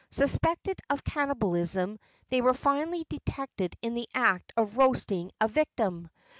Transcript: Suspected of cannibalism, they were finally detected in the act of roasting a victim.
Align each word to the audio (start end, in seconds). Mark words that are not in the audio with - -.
Suspected 0.09 0.79
of 0.89 1.03
cannibalism, 1.03 1.99
they 2.29 2.41
were 2.41 2.55
finally 2.55 3.05
detected 3.07 3.75
in 3.83 3.93
the 3.93 4.09
act 4.15 4.51
of 4.57 4.75
roasting 4.75 5.29
a 5.39 5.47
victim. 5.47 6.09